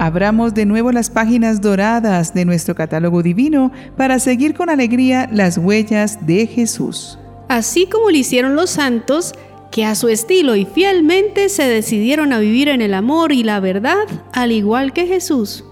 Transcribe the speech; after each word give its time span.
Abramos 0.00 0.54
de 0.54 0.64
nuevo 0.64 0.92
las 0.92 1.10
páginas 1.10 1.60
doradas 1.60 2.32
de 2.32 2.46
nuestro 2.46 2.74
catálogo 2.74 3.22
divino 3.22 3.70
para 3.98 4.18
seguir 4.18 4.54
con 4.54 4.70
alegría 4.70 5.28
las 5.30 5.58
huellas 5.58 6.26
de 6.26 6.46
Jesús. 6.46 7.18
Así 7.50 7.84
como 7.84 8.08
lo 8.10 8.16
hicieron 8.16 8.56
los 8.56 8.70
santos, 8.70 9.34
que 9.70 9.84
a 9.84 9.94
su 9.94 10.08
estilo 10.08 10.56
y 10.56 10.64
fielmente 10.64 11.50
se 11.50 11.64
decidieron 11.64 12.32
a 12.32 12.38
vivir 12.38 12.68
en 12.68 12.80
el 12.80 12.94
amor 12.94 13.30
y 13.30 13.42
la 13.42 13.60
verdad, 13.60 14.06
al 14.32 14.52
igual 14.52 14.94
que 14.94 15.06
Jesús. 15.06 15.66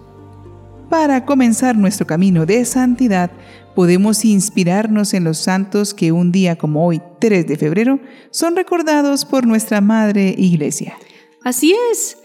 Para 0.90 1.24
comenzar 1.24 1.74
nuestro 1.78 2.06
camino 2.06 2.44
de 2.44 2.66
santidad, 2.66 3.30
podemos 3.74 4.26
inspirarnos 4.26 5.14
en 5.14 5.24
los 5.24 5.38
santos 5.38 5.94
que 5.94 6.12
un 6.12 6.32
día 6.32 6.56
como 6.56 6.86
hoy, 6.86 7.00
3 7.18 7.46
de 7.46 7.56
febrero, 7.56 7.98
son 8.30 8.56
recordados 8.56 9.24
por 9.24 9.46
nuestra 9.46 9.80
Madre 9.80 10.34
Iglesia. 10.36 10.98
Así 11.42 11.74
es, 11.90 12.18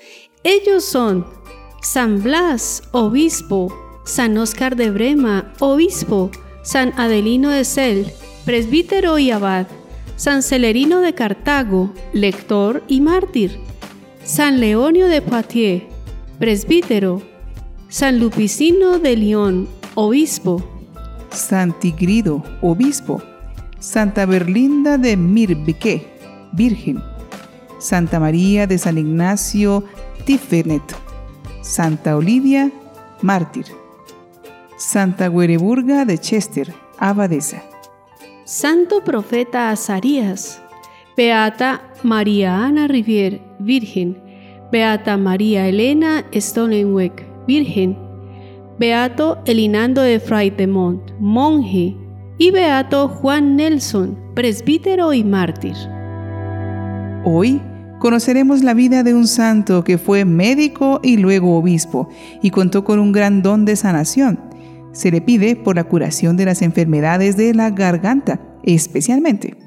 ellos 0.43 0.83
son 0.83 1.41
San 1.83 2.23
Blas, 2.23 2.81
obispo, 2.93 3.67
San 4.05 4.37
Óscar 4.37 4.77
de 4.77 4.89
Brema, 4.89 5.51
obispo, 5.59 6.31
San 6.63 6.97
Adelino 6.97 7.49
de 7.49 7.65
Cel, 7.65 8.09
presbítero 8.45 9.19
y 9.19 9.31
abad, 9.31 9.67
San 10.15 10.43
Celerino 10.43 11.01
de 11.01 11.13
Cartago, 11.13 11.93
lector 12.13 12.83
y 12.87 13.01
mártir, 13.01 13.59
San 14.23 14.61
Leonio 14.61 15.07
de 15.07 15.21
Poitiers, 15.21 15.83
presbítero, 16.39 17.21
San 17.89 18.17
Lupicino 18.17 18.97
de 18.97 19.17
León, 19.17 19.67
obispo, 19.93 20.63
San 21.31 21.77
Tigrido, 21.77 22.41
obispo, 22.61 23.21
Santa 23.79 24.25
Berlinda 24.25 24.97
de 24.97 25.17
Mirbeque, 25.17 26.07
virgen, 26.53 27.03
Santa 27.77 28.21
María 28.21 28.67
de 28.67 28.77
San 28.77 28.97
Ignacio 28.97 29.83
Tifenet, 30.25 31.02
Santa 31.63 32.17
Olivia, 32.17 32.69
mártir, 33.21 33.65
Santa 34.75 35.29
Guereburga 35.29 36.03
de 36.03 36.17
Chester, 36.17 36.73
abadesa. 36.99 37.63
Santo 38.43 39.01
Profeta 39.01 39.69
Azarías, 39.69 40.61
Beata 41.15 41.81
María 42.03 42.65
Ana 42.65 42.89
Rivier, 42.89 43.39
Virgen, 43.59 44.21
Beata 44.73 45.15
María 45.15 45.65
Elena 45.69 46.25
Stonenweck, 46.33 47.23
Virgen, 47.47 47.97
Beato 48.77 49.41
Elinando 49.45 50.01
de 50.01 50.19
Fraitemont, 50.19 51.11
monje, 51.17 51.95
y 52.37 52.51
Beato 52.51 53.07
Juan 53.07 53.55
Nelson, 53.55 54.19
presbítero 54.35 55.13
y 55.13 55.23
mártir. 55.23 55.75
Hoy 57.23 57.61
conoceremos 58.03 58.63
la 58.63 58.73
vida 58.73 59.01
de 59.01 59.13
un 59.13 59.27
santo 59.27 59.85
que 59.85 59.97
fue 59.97 60.25
médico 60.25 60.99
y 61.01 61.15
luego 61.15 61.57
obispo 61.57 62.09
y 62.41 62.49
contó 62.49 62.83
con 62.83 62.99
un 62.99 63.13
gran 63.13 63.41
don 63.41 63.63
de 63.63 63.77
sanación 63.77 64.51
se 64.93 65.09
le 65.09 65.21
pide 65.21 65.55
por 65.55 65.75
la 65.75 65.83
curación 65.83 66.37
de 66.37 66.45
las 66.45 66.61
enfermedades 66.61 67.35
de 67.35 67.53
la 67.53 67.71
garganta, 67.71 68.39
especialmente. 68.63 69.57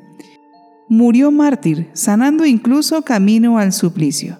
Murió 0.89 1.31
mártir, 1.31 1.91
sanando 1.93 2.47
incluso 2.47 3.03
camino 3.03 3.59
al 3.59 3.73
suplicio. 3.73 4.39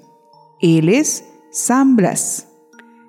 Él 0.61 0.89
es 0.89 1.25
San 1.51 1.97
Blas. 1.97 2.49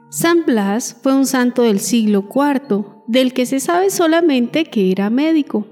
San 0.10 0.46
Blas 0.46 0.98
fue 1.04 1.16
un 1.16 1.28
santo 1.28 1.62
del 1.62 1.80
siglo 1.80 2.28
IV, 2.34 2.86
del 3.06 3.34
que 3.34 3.46
se 3.46 3.60
sabe 3.60 3.92
solamente 3.92 4.66
que 4.66 4.92
era 4.92 5.10
médico. 5.10 5.68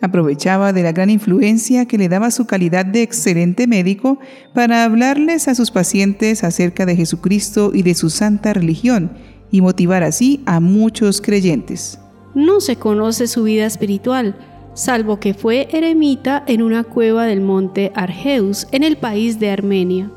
Aprovechaba 0.00 0.72
de 0.72 0.82
la 0.82 0.92
gran 0.92 1.08
influencia 1.08 1.86
que 1.86 1.96
le 1.96 2.08
daba 2.08 2.30
su 2.30 2.46
calidad 2.46 2.84
de 2.84 3.02
excelente 3.02 3.66
médico 3.66 4.18
para 4.54 4.84
hablarles 4.84 5.48
a 5.48 5.54
sus 5.54 5.70
pacientes 5.70 6.44
acerca 6.44 6.84
de 6.84 6.96
Jesucristo 6.96 7.70
y 7.72 7.82
de 7.82 7.94
su 7.94 8.10
santa 8.10 8.52
religión 8.52 9.10
y 9.50 9.62
motivar 9.62 10.02
así 10.02 10.42
a 10.44 10.60
muchos 10.60 11.20
creyentes. 11.20 11.98
No 12.34 12.60
se 12.60 12.76
conoce 12.76 13.26
su 13.26 13.44
vida 13.44 13.64
espiritual, 13.64 14.36
salvo 14.74 15.18
que 15.18 15.32
fue 15.32 15.68
eremita 15.70 16.44
en 16.46 16.60
una 16.60 16.84
cueva 16.84 17.24
del 17.24 17.40
monte 17.40 17.90
Argeus 17.94 18.68
en 18.72 18.82
el 18.82 18.98
país 18.98 19.40
de 19.40 19.50
Armenia. 19.50 20.10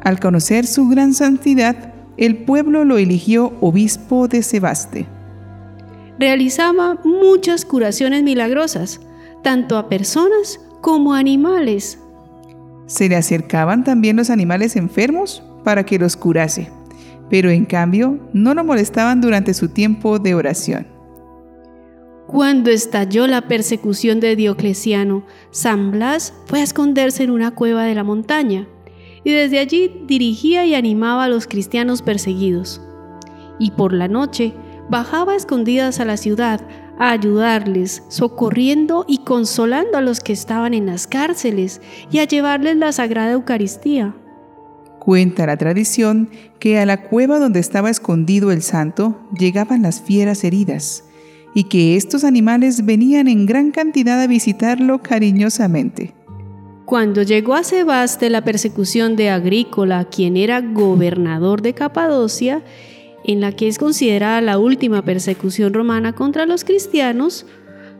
Al 0.00 0.20
conocer 0.20 0.66
su 0.66 0.88
gran 0.88 1.12
santidad, 1.12 1.92
el 2.16 2.44
pueblo 2.44 2.84
lo 2.84 2.98
eligió 2.98 3.52
obispo 3.60 4.28
de 4.28 4.44
Sebaste. 4.44 5.17
Realizaba 6.18 6.98
muchas 7.04 7.64
curaciones 7.64 8.22
milagrosas, 8.22 9.00
tanto 9.42 9.76
a 9.78 9.88
personas 9.88 10.60
como 10.80 11.14
a 11.14 11.18
animales. 11.18 11.98
Se 12.86 13.08
le 13.08 13.16
acercaban 13.16 13.84
también 13.84 14.16
los 14.16 14.30
animales 14.30 14.76
enfermos 14.76 15.42
para 15.64 15.84
que 15.84 15.98
los 15.98 16.16
curase 16.16 16.70
pero 17.28 17.50
en 17.50 17.64
cambio 17.64 18.18
no 18.32 18.54
lo 18.54 18.64
molestaban 18.64 19.20
durante 19.20 19.54
su 19.54 19.68
tiempo 19.68 20.18
de 20.18 20.34
oración. 20.34 20.86
Cuando 22.26 22.70
estalló 22.70 23.26
la 23.26 23.42
persecución 23.42 24.20
de 24.20 24.36
Diocleciano, 24.36 25.24
San 25.50 25.90
Blas 25.90 26.34
fue 26.46 26.60
a 26.60 26.62
esconderse 26.62 27.22
en 27.22 27.30
una 27.30 27.54
cueva 27.54 27.84
de 27.84 27.94
la 27.94 28.04
montaña 28.04 28.66
y 29.24 29.32
desde 29.32 29.58
allí 29.58 30.04
dirigía 30.06 30.66
y 30.66 30.74
animaba 30.74 31.24
a 31.24 31.28
los 31.28 31.46
cristianos 31.46 32.02
perseguidos. 32.02 32.82
Y 33.58 33.72
por 33.72 33.92
la 33.92 34.08
noche 34.08 34.52
bajaba 34.88 35.36
escondidas 35.36 36.00
a 36.00 36.04
la 36.04 36.16
ciudad 36.16 36.60
a 36.98 37.10
ayudarles, 37.10 38.02
socorriendo 38.08 39.04
y 39.06 39.18
consolando 39.18 39.98
a 39.98 40.00
los 40.00 40.20
que 40.20 40.32
estaban 40.32 40.74
en 40.74 40.86
las 40.86 41.06
cárceles 41.06 41.80
y 42.10 42.18
a 42.18 42.24
llevarles 42.24 42.76
la 42.76 42.92
Sagrada 42.92 43.32
Eucaristía. 43.32 44.14
Cuenta 44.98 45.46
la 45.46 45.56
tradición 45.56 46.28
que 46.58 46.78
a 46.78 46.86
la 46.86 47.02
cueva 47.02 47.38
donde 47.38 47.60
estaba 47.60 47.88
escondido 47.88 48.50
el 48.50 48.62
santo 48.62 49.16
llegaban 49.38 49.82
las 49.82 50.02
fieras 50.02 50.42
heridas 50.42 51.04
y 51.54 51.64
que 51.64 51.96
estos 51.96 52.24
animales 52.24 52.84
venían 52.84 53.28
en 53.28 53.46
gran 53.46 53.70
cantidad 53.70 54.20
a 54.20 54.26
visitarlo 54.26 55.00
cariñosamente. 55.00 56.14
Cuando 56.84 57.22
llegó 57.22 57.54
a 57.54 57.64
Sebaste 57.64 58.30
la 58.30 58.42
persecución 58.42 59.14
de 59.14 59.30
Agrícola, 59.30 60.04
quien 60.06 60.36
era 60.36 60.60
gobernador 60.62 61.62
de 61.62 61.74
Capadocia, 61.74 62.62
en 63.24 63.40
la 63.40 63.52
que 63.52 63.68
es 63.68 63.78
considerada 63.78 64.40
la 64.40 64.58
última 64.58 65.02
persecución 65.02 65.74
romana 65.74 66.14
contra 66.14 66.46
los 66.46 66.64
cristianos, 66.64 67.46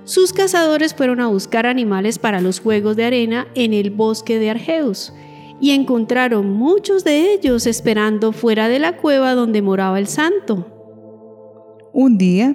sus 0.05 0.33
cazadores 0.33 0.95
fueron 0.95 1.21
a 1.21 1.27
buscar 1.27 1.67
animales 1.67 2.19
para 2.19 2.41
los 2.41 2.61
juegos 2.61 2.97
de 2.97 3.05
arena 3.05 3.47
en 3.55 3.75
el 3.75 3.91
bosque 3.91 4.39
de 4.39 4.51
Argeus 4.51 5.13
y 5.61 5.73
encontraron 5.73 6.51
muchos 6.51 7.05
de 7.05 7.33
ellos 7.33 7.67
esperando 7.67 8.33
fuera 8.33 8.69
de 8.69 8.79
la 8.79 8.97
cueva 8.97 9.35
donde 9.35 9.61
moraba 9.63 9.99
el 9.99 10.07
santo. 10.07 10.67
Un 11.93 12.17
día, 12.17 12.55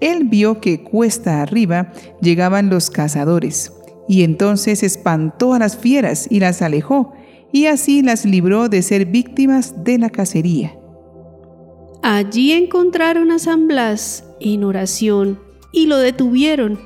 él 0.00 0.24
vio 0.24 0.60
que 0.60 0.82
cuesta 0.82 1.42
arriba 1.42 1.92
llegaban 2.20 2.70
los 2.70 2.90
cazadores, 2.90 3.72
y 4.08 4.24
entonces 4.24 4.82
espantó 4.82 5.54
a 5.54 5.58
las 5.58 5.76
fieras 5.76 6.26
y 6.30 6.40
las 6.40 6.62
alejó, 6.62 7.12
y 7.52 7.66
así 7.66 8.02
las 8.02 8.24
libró 8.24 8.68
de 8.68 8.82
ser 8.82 9.06
víctimas 9.06 9.84
de 9.84 9.98
la 9.98 10.10
cacería. 10.10 10.79
Allí 12.02 12.52
encontraron 12.52 13.30
a 13.30 13.38
San 13.38 13.68
Blas 13.68 14.24
en 14.40 14.64
oración 14.64 15.38
y 15.70 15.86
lo 15.86 15.98
detuvieron. 15.98 16.80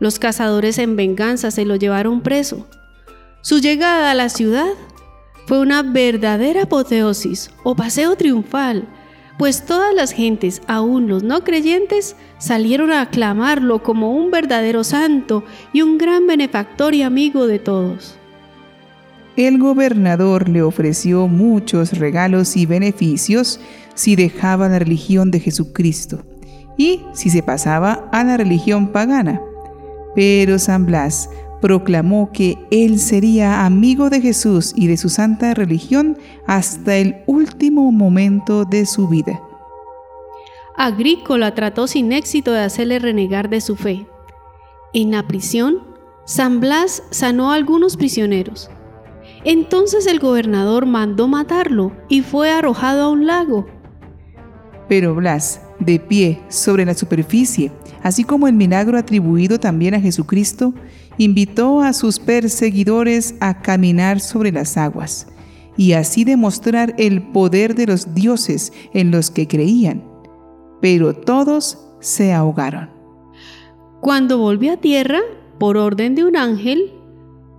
Los 0.00 0.18
cazadores 0.18 0.78
en 0.78 0.96
venganza 0.96 1.50
se 1.50 1.64
lo 1.64 1.76
llevaron 1.76 2.20
preso. 2.20 2.66
Su 3.40 3.58
llegada 3.58 4.10
a 4.10 4.14
la 4.14 4.28
ciudad 4.28 4.72
fue 5.46 5.60
una 5.60 5.82
verdadera 5.82 6.64
apoteosis 6.64 7.50
o 7.64 7.74
paseo 7.74 8.16
triunfal, 8.16 8.86
pues 9.38 9.64
todas 9.64 9.94
las 9.94 10.12
gentes, 10.12 10.60
aún 10.66 11.08
los 11.08 11.22
no 11.22 11.42
creyentes, 11.42 12.14
salieron 12.38 12.92
a 12.92 13.00
aclamarlo 13.00 13.82
como 13.82 14.14
un 14.14 14.30
verdadero 14.30 14.84
santo 14.84 15.42
y 15.72 15.80
un 15.80 15.96
gran 15.96 16.26
benefactor 16.26 16.94
y 16.94 17.02
amigo 17.02 17.46
de 17.46 17.58
todos. 17.58 18.20
El 19.36 19.58
gobernador 19.58 20.50
le 20.50 20.60
ofreció 20.60 21.26
muchos 21.26 21.98
regalos 21.98 22.58
y 22.58 22.66
beneficios 22.66 23.58
si 23.94 24.16
dejaba 24.16 24.68
la 24.68 24.78
religión 24.78 25.30
de 25.30 25.40
Jesucristo 25.40 26.24
y 26.76 27.00
si 27.12 27.30
se 27.30 27.42
pasaba 27.42 28.08
a 28.12 28.24
la 28.24 28.36
religión 28.36 28.88
pagana. 28.88 29.40
Pero 30.14 30.58
San 30.58 30.86
Blas 30.86 31.28
proclamó 31.60 32.30
que 32.32 32.58
él 32.70 32.98
sería 32.98 33.64
amigo 33.66 34.10
de 34.10 34.20
Jesús 34.20 34.72
y 34.74 34.86
de 34.86 34.96
su 34.96 35.08
santa 35.08 35.54
religión 35.54 36.18
hasta 36.46 36.96
el 36.96 37.16
último 37.26 37.92
momento 37.92 38.64
de 38.64 38.86
su 38.86 39.08
vida. 39.08 39.40
Agrícola 40.76 41.54
trató 41.54 41.86
sin 41.86 42.12
éxito 42.12 42.52
de 42.52 42.60
hacerle 42.60 42.98
renegar 42.98 43.50
de 43.50 43.60
su 43.60 43.76
fe. 43.76 44.06
En 44.94 45.10
la 45.10 45.26
prisión, 45.28 45.82
San 46.24 46.60
Blas 46.60 47.02
sanó 47.10 47.52
a 47.52 47.56
algunos 47.56 47.96
prisioneros. 47.96 48.70
Entonces 49.44 50.06
el 50.06 50.18
gobernador 50.18 50.86
mandó 50.86 51.28
matarlo 51.28 51.92
y 52.08 52.22
fue 52.22 52.50
arrojado 52.50 53.02
a 53.02 53.08
un 53.08 53.26
lago. 53.26 53.66
Pero 54.90 55.14
Blas, 55.14 55.60
de 55.78 56.00
pie 56.00 56.40
sobre 56.48 56.84
la 56.84 56.94
superficie, 56.94 57.70
así 58.02 58.24
como 58.24 58.48
el 58.48 58.54
milagro 58.54 58.98
atribuido 58.98 59.60
también 59.60 59.94
a 59.94 60.00
Jesucristo, 60.00 60.74
invitó 61.16 61.80
a 61.80 61.92
sus 61.92 62.18
perseguidores 62.18 63.36
a 63.38 63.62
caminar 63.62 64.18
sobre 64.18 64.50
las 64.50 64.76
aguas, 64.76 65.28
y 65.76 65.92
así 65.92 66.24
demostrar 66.24 66.92
el 66.98 67.22
poder 67.22 67.76
de 67.76 67.86
los 67.86 68.16
dioses 68.16 68.72
en 68.92 69.12
los 69.12 69.30
que 69.30 69.46
creían. 69.46 70.02
Pero 70.82 71.14
todos 71.14 71.78
se 72.00 72.32
ahogaron. 72.32 72.90
Cuando 74.00 74.38
volvió 74.38 74.72
a 74.72 74.76
tierra, 74.78 75.20
por 75.60 75.76
orden 75.76 76.16
de 76.16 76.24
un 76.24 76.36
ángel, 76.36 76.94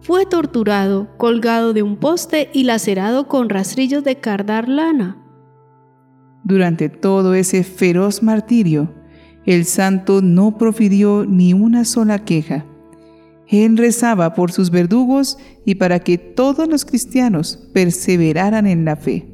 fue 0.02 0.26
torturado, 0.26 1.08
colgado 1.18 1.72
de 1.72 1.82
un 1.82 1.96
poste 1.96 2.50
y 2.52 2.66
lacerado 2.66 3.30
con 3.30 3.48
rastrillos 3.48 4.04
de 4.04 4.18
cardar 4.18 4.68
lana. 4.68 5.22
Durante 6.44 6.90
todo 6.90 7.34
ese 7.34 7.64
feroz 7.64 8.24
martirio, 8.24 8.94
el 9.46 9.66
santo 9.66 10.22
no 10.22 10.58
profirió 10.58 11.26
ni 11.28 11.54
una 11.54 11.86
sola 11.86 12.20
queja. 12.20 12.66
Él 13.48 13.78
rezaba 13.78 14.34
por 14.34 14.52
sus 14.52 14.72
verdugos 14.72 15.38
y 15.66 15.76
para 15.76 16.00
que 16.00 16.18
todos 16.18 16.68
los 16.68 16.86
cristianos 16.86 17.70
perseveraran 17.74 18.66
en 18.66 18.86
la 18.86 18.96
fe. 18.96 19.28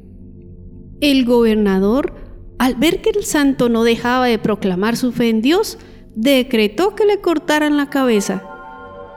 El 1.00 1.24
gobernador, 1.24 2.14
al 2.58 2.74
ver 2.74 3.00
que 3.00 3.10
el 3.10 3.24
santo 3.24 3.68
no 3.68 3.84
dejaba 3.84 4.26
de 4.26 4.38
proclamar 4.38 4.96
su 4.96 5.12
fe 5.12 5.28
en 5.28 5.40
Dios, 5.40 5.78
decretó 6.16 6.96
que 6.96 7.04
le 7.06 7.20
cortaran 7.20 7.76
la 7.76 7.90
cabeza. 7.90 8.42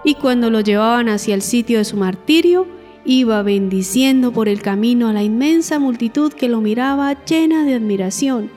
Y 0.03 0.15
cuando 0.15 0.51
lo 0.51 0.61
llevaban 0.61 1.09
hacia 1.09 1.33
el 1.33 1.41
sitio 1.41 1.79
de 1.79 1.85
su 1.85 1.97
martirio, 1.97 2.67
iba 3.05 3.41
bendiciendo 3.43 4.31
por 4.31 4.47
el 4.47 4.61
camino 4.61 5.07
a 5.07 5.13
la 5.13 5.23
inmensa 5.23 5.79
multitud 5.79 6.33
que 6.33 6.49
lo 6.49 6.61
miraba 6.61 7.15
llena 7.25 7.65
de 7.65 7.75
admiración, 7.75 8.49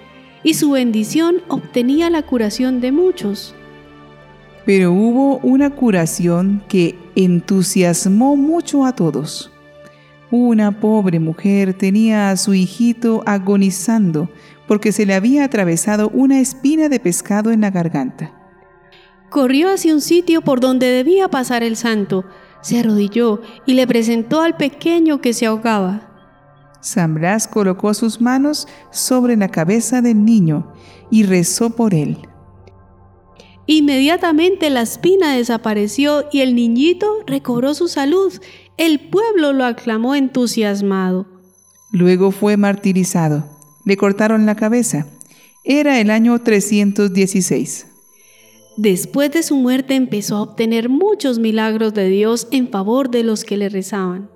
y 0.42 0.54
su 0.54 0.72
bendición 0.72 1.36
obtenía 1.48 2.10
la 2.10 2.22
curación 2.22 2.80
de 2.80 2.92
muchos. 2.92 3.54
Pero 4.66 4.92
hubo 4.92 5.38
una 5.38 5.70
curación 5.70 6.62
que 6.68 6.98
entusiasmó 7.16 8.36
mucho 8.36 8.84
a 8.84 8.94
todos. 8.94 9.50
Una 10.30 10.80
pobre 10.80 11.20
mujer 11.20 11.74
tenía 11.74 12.30
a 12.30 12.36
su 12.36 12.54
hijito 12.54 13.22
agonizando 13.26 14.30
porque 14.66 14.92
se 14.92 15.06
le 15.06 15.14
había 15.14 15.44
atravesado 15.44 16.08
una 16.08 16.40
espina 16.40 16.88
de 16.88 16.98
pescado 16.98 17.50
en 17.50 17.60
la 17.60 17.70
garganta. 17.70 18.32
Corrió 19.30 19.70
hacia 19.70 19.92
un 19.92 20.00
sitio 20.00 20.40
por 20.42 20.60
donde 20.60 20.86
debía 20.86 21.28
pasar 21.28 21.62
el 21.62 21.76
santo, 21.76 22.24
se 22.64 22.80
arrodilló 22.80 23.42
y 23.66 23.74
le 23.74 23.86
presentó 23.86 24.40
al 24.40 24.56
pequeño 24.56 25.20
que 25.20 25.34
se 25.34 25.44
ahogaba. 25.44 26.10
San 26.80 27.14
Blas 27.14 27.46
colocó 27.46 27.92
sus 27.92 28.20
manos 28.20 28.66
sobre 28.90 29.36
la 29.36 29.48
cabeza 29.48 30.00
del 30.00 30.24
niño 30.24 30.72
y 31.10 31.24
rezó 31.24 31.70
por 31.70 31.94
él. 31.94 32.18
Inmediatamente 33.66 34.70
la 34.70 34.82
espina 34.82 35.34
desapareció 35.36 36.24
y 36.32 36.40
el 36.40 36.54
niñito 36.54 37.06
recobró 37.26 37.74
su 37.74 37.88
salud. 37.88 38.32
El 38.76 39.10
pueblo 39.10 39.52
lo 39.52 39.64
aclamó 39.64 40.14
entusiasmado. 40.14 41.26
Luego 41.90 42.30
fue 42.30 42.56
martirizado. 42.56 43.44
Le 43.84 43.96
cortaron 43.96 44.46
la 44.46 44.54
cabeza. 44.54 45.06
Era 45.64 46.00
el 46.00 46.10
año 46.10 46.38
316. 46.38 47.93
Después 48.76 49.30
de 49.30 49.42
su 49.42 49.56
muerte 49.56 49.94
empezó 49.94 50.36
a 50.36 50.42
obtener 50.42 50.88
muchos 50.88 51.38
milagros 51.38 51.94
de 51.94 52.08
Dios 52.08 52.48
en 52.50 52.70
favor 52.70 53.08
de 53.08 53.22
los 53.22 53.44
que 53.44 53.56
le 53.56 53.68
rezaban. 53.68 54.30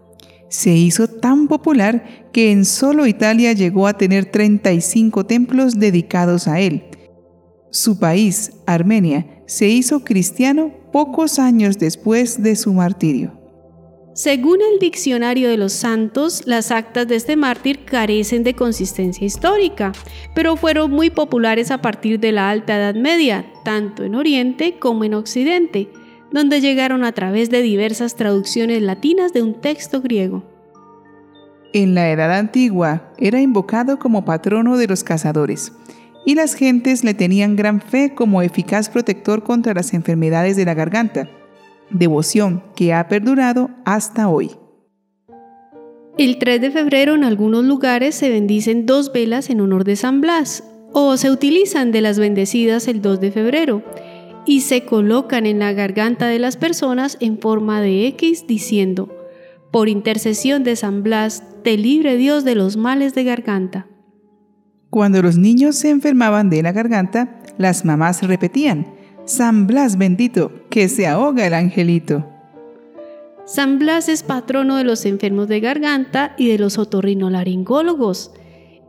Se 0.49 0.71
hizo 0.71 1.09
tan 1.09 1.49
popular 1.49 2.31
que 2.33 2.53
en 2.53 2.65
solo 2.65 3.07
Italia 3.07 3.53
llegó 3.53 3.87
a 3.87 3.99
tener 3.99 4.27
35 4.27 5.27
templos 5.27 5.79
dedicados 5.79 6.47
a 6.47 6.61
él. 6.61 6.85
Su 7.71 7.99
país, 7.99 8.53
Armenia, 8.65 9.43
se 9.47 9.69
hizo 9.69 10.05
cristiano 10.05 10.73
pocos 10.93 11.39
años 11.39 11.79
después 11.79 12.43
de 12.43 12.57
su 12.57 12.73
martirio. 12.73 13.38
Según 14.19 14.59
el 14.73 14.81
Diccionario 14.81 15.49
de 15.49 15.57
los 15.57 15.73
Santos, 15.73 16.43
las 16.45 16.73
actas 16.73 17.07
de 17.07 17.15
este 17.15 17.37
mártir 17.37 17.85
carecen 17.85 18.43
de 18.43 18.55
consistencia 18.55 19.25
histórica, 19.25 19.93
pero 20.35 20.57
fueron 20.57 20.91
muy 20.91 21.09
populares 21.09 21.71
a 21.71 21.81
partir 21.81 22.19
de 22.19 22.33
la 22.33 22.51
Alta 22.51 22.75
Edad 22.75 22.97
Media, 22.97 23.47
tanto 23.65 24.03
en 24.03 24.17
Oriente 24.17 24.77
como 24.81 25.05
en 25.05 25.15
Occidente, 25.15 25.89
donde 26.33 26.61
llegaron 26.61 27.05
a 27.05 27.13
través 27.13 27.49
de 27.49 27.63
diversas 27.63 28.17
traducciones 28.17 28.83
latinas 28.83 29.33
de 29.33 29.45
un 29.45 29.55
texto 29.61 30.03
griego. 30.03 30.43
En 31.73 31.95
la 31.95 32.11
Edad 32.11 32.33
Antigua 32.33 33.13
era 33.19 33.41
invocado 33.41 34.01
como 34.01 34.25
patrono 34.25 34.79
de 34.79 34.89
los 34.89 35.05
cazadores, 35.05 35.71
y 36.27 36.35
las 36.35 36.55
gentes 36.55 37.05
le 37.05 37.15
tenían 37.15 37.55
gran 37.55 37.81
fe 37.81 38.17
como 38.17 38.43
eficaz 38.43 38.89
protector 38.89 39.45
contra 39.45 39.75
las 39.75 39.95
enfermedades 39.95 40.57
de 40.57 40.65
la 40.65 40.75
garganta 40.75 41.31
devoción 41.91 42.63
que 42.77 42.93
ha 42.93 43.09
perdurado 43.09 43.71
hasta 43.85 44.29
hoy. 44.29 44.53
El 46.17 46.39
3 46.39 46.61
de 46.61 46.71
febrero 46.71 47.15
en 47.15 47.23
algunos 47.23 47.65
lugares 47.65 48.15
se 48.15 48.29
bendicen 48.29 48.87
dos 48.87 49.13
velas 49.13 49.51
en 49.51 49.61
honor 49.61 49.85
de 49.85 49.97
San 49.97 50.21
Blas 50.21 50.65
o 50.93 51.17
se 51.17 51.31
utilizan 51.31 51.93
de 51.93 52.01
las 52.01 52.19
bendecidas 52.19 52.89
el 52.89 53.01
2 53.03 53.21
de 53.21 53.31
febrero 53.31 53.83
y 54.45 54.63
se 54.63 54.85
colocan 54.85 55.47
en 55.47 55.59
la 55.59 55.73
garganta 55.73 56.27
de 56.27 56.39
las 56.39 56.57
personas 56.57 57.19
en 57.21 57.39
forma 57.39 57.81
de 57.81 58.07
X 58.09 58.47
diciendo, 58.49 59.15
por 59.71 59.89
intercesión 59.89 60.65
de 60.65 60.75
San 60.75 61.03
Blas, 61.03 61.43
te 61.63 61.77
libre 61.77 62.17
Dios 62.17 62.45
de 62.45 62.55
los 62.55 62.77
males 62.77 63.15
de 63.15 63.25
garganta. 63.25 63.87
Cuando 64.91 65.21
los 65.21 65.37
niños 65.37 65.77
se 65.77 65.91
enfermaban 65.91 66.49
de 66.49 66.63
la 66.63 66.73
garganta, 66.73 67.43
las 67.59 67.85
mamás 67.85 68.23
repetían, 68.23 68.87
San 69.27 69.67
Blas 69.67 69.99
bendito, 69.99 70.51
que 70.71 70.89
se 70.89 71.07
ahoga 71.07 71.47
el 71.47 71.55
angelito. 71.55 72.25
San 73.49 73.79
Blas 73.79 74.11
es 74.11 74.23
patrono 74.23 74.77
de 74.77 74.85
los 74.85 75.07
enfermos 75.07 75.49
de 75.49 75.61
garganta 75.61 76.35
y 76.37 76.49
de 76.49 76.59
los 76.59 76.77
otorrinolaringólogos. 76.77 78.33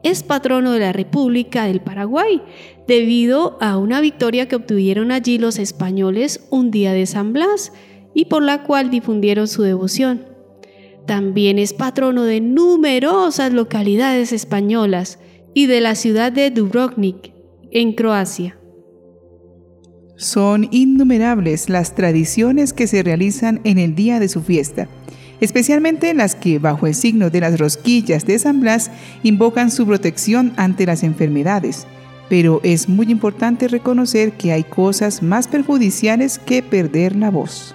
Es 0.03 0.23
patrono 0.23 0.73
de 0.73 0.79
la 0.79 0.91
República 0.91 1.65
del 1.65 1.79
Paraguay, 1.79 2.41
debido 2.85 3.57
a 3.61 3.77
una 3.77 4.01
victoria 4.01 4.49
que 4.49 4.57
obtuvieron 4.57 5.11
allí 5.11 5.37
los 5.37 5.59
españoles 5.59 6.45
un 6.49 6.71
día 6.71 6.91
de 6.91 7.05
San 7.05 7.31
Blas 7.31 7.71
y 8.13 8.25
por 8.25 8.43
la 8.43 8.63
cual 8.63 8.89
difundieron 8.89 9.47
su 9.47 9.63
devoción. 9.63 10.25
También 11.05 11.57
es 11.57 11.73
patrono 11.73 12.23
de 12.23 12.41
numerosas 12.41 13.53
localidades 13.53 14.33
españolas 14.33 15.19
y 15.53 15.67
de 15.67 15.81
la 15.81 15.95
ciudad 15.95 16.31
de 16.31 16.51
Dubrovnik, 16.51 17.31
en 17.71 17.93
Croacia. 17.93 18.58
Son 20.19 20.67
innumerables 20.71 21.69
las 21.69 21.95
tradiciones 21.95 22.73
que 22.73 22.87
se 22.87 23.03
realizan 23.03 23.61
en 23.63 23.77
el 23.77 23.95
día 23.95 24.19
de 24.19 24.27
su 24.27 24.41
fiesta, 24.41 24.89
especialmente 25.39 26.13
las 26.13 26.35
que, 26.35 26.59
bajo 26.59 26.87
el 26.87 26.93
signo 26.93 27.29
de 27.29 27.39
las 27.39 27.57
rosquillas 27.57 28.25
de 28.25 28.37
San 28.37 28.59
Blas, 28.59 28.91
invocan 29.23 29.71
su 29.71 29.87
protección 29.87 30.51
ante 30.57 30.85
las 30.85 31.03
enfermedades. 31.03 31.87
Pero 32.27 32.59
es 32.63 32.89
muy 32.89 33.09
importante 33.09 33.69
reconocer 33.69 34.33
que 34.33 34.51
hay 34.51 34.65
cosas 34.65 35.23
más 35.23 35.47
perjudiciales 35.47 36.37
que 36.37 36.63
perder 36.63 37.15
la 37.15 37.31
voz. 37.31 37.73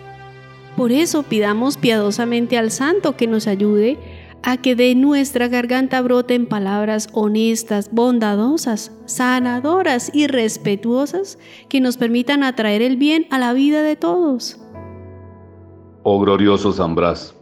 Por 0.77 0.93
eso 0.93 1.23
pidamos 1.23 1.79
piadosamente 1.79 2.59
al 2.59 2.71
santo 2.71 3.17
que 3.17 3.27
nos 3.27 3.47
ayude 3.47 3.97
a 4.47 4.59
que 4.59 4.77
de 4.77 4.95
nuestra 4.95 5.49
garganta 5.49 6.03
broten 6.03 6.45
palabras 6.47 7.09
honestas, 7.15 7.89
bondadosas, 7.91 8.93
sanadoras 9.07 10.11
y 10.15 10.27
respetuosas 10.27 11.39
que 11.71 11.81
nos 11.81 11.97
permitan 11.97 12.45
atraer 12.45 12.83
el 12.83 12.99
bien 12.99 13.27
a 13.31 13.39
la 13.39 13.55
vida 13.55 13.83
de 13.83 13.97
todos. 13.97 14.61
Oh 16.03 16.21
glorioso 16.21 16.75
San 16.75 16.95
Blas, 16.95 17.35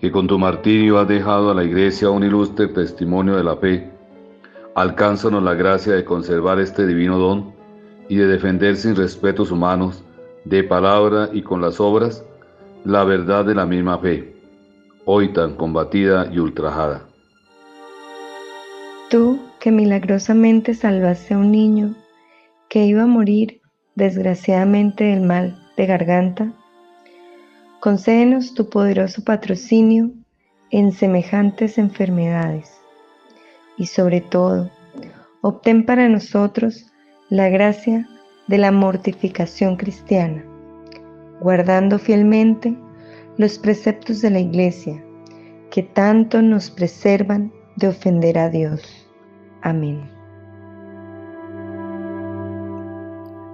que 0.00 0.10
con 0.10 0.26
tu 0.26 0.40
martirio 0.40 0.98
has 0.98 1.06
dejado 1.06 1.52
a 1.52 1.54
la 1.54 1.62
Iglesia 1.62 2.10
un 2.10 2.24
ilustre 2.24 2.66
testimonio 2.66 3.36
de 3.36 3.44
la 3.44 3.56
fe, 3.56 3.88
alcánzanos 4.74 5.44
la 5.44 5.54
gracia 5.54 5.94
de 5.94 6.04
conservar 6.04 6.58
este 6.58 6.84
divino 6.84 7.16
don 7.16 7.52
y 8.08 8.16
de 8.16 8.26
defender 8.26 8.76
sin 8.76 8.96
respetos 8.96 9.52
humanos, 9.52 10.02
de 10.44 10.64
palabra 10.64 11.30
y 11.32 11.42
con 11.42 11.60
las 11.60 11.78
obras, 11.78 12.24
la 12.84 13.04
verdad 13.04 13.44
de 13.44 13.54
la 13.54 13.66
misma 13.66 13.98
fe 13.98 14.39
hoy 15.12 15.32
tan 15.32 15.56
combatida 15.56 16.28
y 16.32 16.38
ultrajada. 16.38 17.02
Tú 19.10 19.40
que 19.58 19.72
milagrosamente 19.72 20.72
salvaste 20.72 21.34
a 21.34 21.38
un 21.38 21.50
niño 21.50 21.96
que 22.68 22.84
iba 22.84 23.02
a 23.02 23.06
morir 23.06 23.60
desgraciadamente 23.96 25.02
del 25.02 25.22
mal 25.22 25.58
de 25.76 25.86
garganta, 25.86 26.52
concédenos 27.80 28.54
tu 28.54 28.68
poderoso 28.70 29.24
patrocinio 29.24 30.12
en 30.70 30.92
semejantes 30.92 31.76
enfermedades 31.76 32.80
y 33.76 33.86
sobre 33.86 34.20
todo, 34.20 34.70
obtén 35.40 35.86
para 35.86 36.08
nosotros 36.08 36.86
la 37.30 37.48
gracia 37.48 38.08
de 38.46 38.58
la 38.58 38.70
mortificación 38.70 39.74
cristiana, 39.74 40.44
guardando 41.40 41.98
fielmente 41.98 42.78
los 43.36 43.58
preceptos 43.58 44.20
de 44.20 44.30
la 44.30 44.40
Iglesia, 44.40 45.02
que 45.70 45.82
tanto 45.82 46.42
nos 46.42 46.70
preservan 46.70 47.52
de 47.76 47.88
ofender 47.88 48.38
a 48.38 48.50
Dios. 48.50 48.82
Amén. 49.62 50.00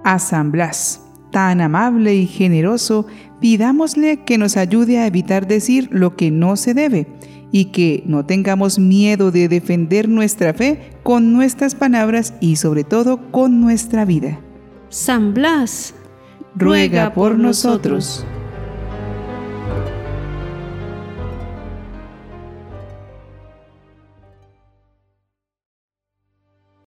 A 0.03 0.19
San 0.19 0.51
Blas, 0.51 1.01
tan 1.31 1.61
amable 1.61 2.15
y 2.15 2.27
generoso, 2.27 3.05
pidámosle 3.39 4.23
que 4.23 4.37
nos 4.37 4.57
ayude 4.57 4.99
a 4.99 5.07
evitar 5.07 5.47
decir 5.47 5.89
lo 5.91 6.15
que 6.15 6.31
no 6.31 6.55
se 6.55 6.73
debe 6.73 7.07
y 7.51 7.65
que 7.65 8.03
no 8.05 8.25
tengamos 8.25 8.79
miedo 8.79 9.31
de 9.31 9.47
defender 9.47 10.09
nuestra 10.09 10.53
fe 10.53 10.91
con 11.03 11.33
nuestras 11.33 11.75
palabras 11.75 12.33
y 12.39 12.57
sobre 12.57 12.83
todo 12.83 13.31
con 13.31 13.61
nuestra 13.61 14.05
vida. 14.05 14.39
San 14.89 15.33
Blas, 15.33 15.93
ruega 16.55 17.13
por 17.13 17.37
nosotros. 17.37 18.25